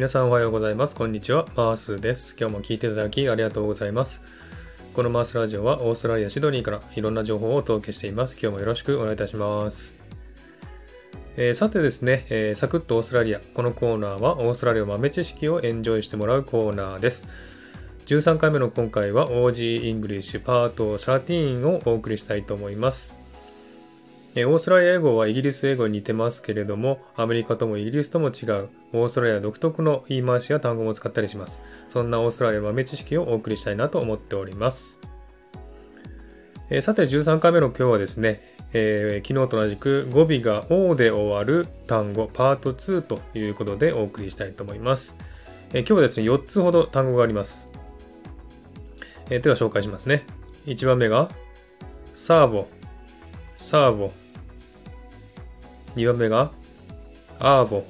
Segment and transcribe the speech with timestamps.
[0.00, 0.96] 皆さんおはようございます。
[0.96, 1.44] こんにちは。
[1.56, 2.34] マースです。
[2.40, 4.22] 今日も聞いていただきありがとうございます。
[4.94, 8.32] このマースラジオはオーストラリア・シドニーからいろんな情報をお届けしています。
[8.40, 9.94] 今日もよろしくお願いいたします。
[11.36, 13.40] えー、さてですね、えー、サクッとオーストラリア。
[13.52, 17.28] このコーナーはオーストラリア豆知識をエンジョイしてもらうコーナーです。
[18.06, 23.19] 13回目の今回は OG イングリッシュパート13をお送りしたいと思います。
[24.36, 31.62] えオーストラリア英語はイギリス英語に似てますけれども、アメリカともイギリスとも違う、オーストラリア独特の言い回しや単語も使ったりします。
[31.92, 35.00] そんなオーストラリア豆知識をお送りしたいなと思っております。
[36.68, 38.40] えー、さて、13回目の今日はですね、
[38.72, 45.16] えー、昨日と同じく語尾が O で終わる単語パート2ということでお送りしたいと思います。
[45.72, 47.68] えー、今日はですね、4つほど単語があります。
[49.28, 50.22] えー、では紹介しますね。
[50.66, 51.28] 1番目が、
[52.14, 52.68] サーボ、
[53.62, 54.10] サーボ。
[55.94, 56.50] 2番目が、
[57.38, 57.84] アーボ、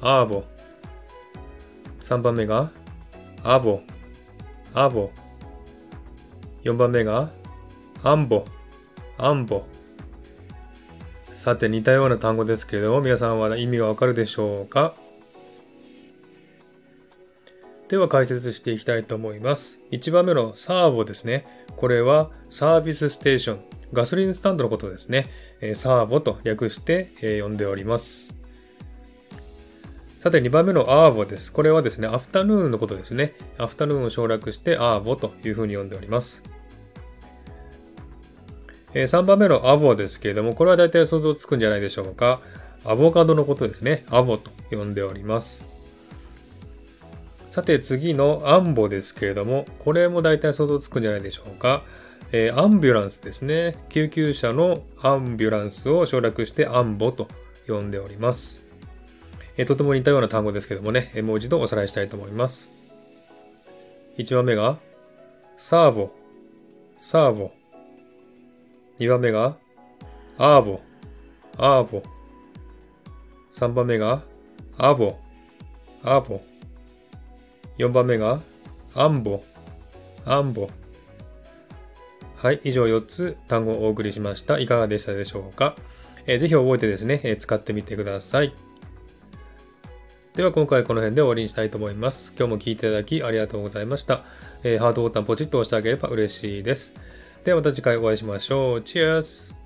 [0.00, 0.44] アーボ。
[2.00, 2.70] 3番目が、
[3.42, 3.80] アボ、
[4.74, 5.10] アボ。
[6.64, 7.30] 4番目が、
[8.04, 8.44] アンボ、
[9.16, 9.64] アンボ。
[11.34, 14.92] さて似たような単語ですけれども皆さんは意味がわかるでしょうか？
[17.88, 19.78] では解説していきたいと思います。
[19.90, 21.46] 1番目のサーボですね。
[21.76, 23.60] これはサービスステーション、
[23.92, 25.26] ガソリンスタンドのことですね。
[25.74, 28.34] サーボと訳して呼んでおります。
[30.20, 31.50] さて2番目のアーボです。
[31.52, 33.32] これはですね、アフタヌーンのことですね。
[33.56, 36.42] アフタヌーンを省略してアーボというふうに呼んでおります。
[38.92, 42.40] 3番目のアボですけれども、これは大体想像つくんじゃないでしょうか。
[42.84, 44.04] アボカドのことですね。
[44.10, 45.79] アボと呼んでおります。
[47.50, 51.82] さて次のアンボですけれども、これも大体想像つくんじゃないでしょうか。
[52.30, 53.76] えー、アンビュランスですね。
[53.88, 57.26] 救急車のアンビュランスを省略してアンボと
[57.66, 58.62] 呼んでおります。
[59.56, 62.70] えー、とても似たような単語ですけどもね、えー、もう一度おさらいしたいと思います。
[64.16, 64.78] 1番目が、
[65.58, 66.12] サーボ、
[66.98, 67.50] サーボ。
[69.00, 69.56] 2番目が、
[70.38, 70.80] アーボ、
[71.56, 72.02] アーボ。
[73.52, 74.22] 3番目が、
[74.78, 75.18] アボ、
[76.04, 76.49] アボ。
[77.80, 78.40] 4番目が、
[78.94, 79.42] アンボ、
[80.24, 80.68] アンボ。
[82.36, 84.58] はい、以上4つ単語をお送りしました。
[84.58, 85.76] いかがでしたでしょうか、
[86.26, 88.54] えー、ぜひ覚えてですね、えー、使ってみてください。
[90.34, 92.34] では今回この辺で終わりにしたいと思います。
[92.38, 94.20] 今日も聴いていただきありがとうございました。
[94.62, 96.94] えー、ハートボタンポチッと押してあげれば嬉しいです。
[97.44, 98.82] ではまた次回お会いしましょう。
[98.82, 99.59] チェアス